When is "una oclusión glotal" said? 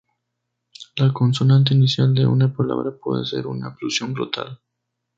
3.45-4.59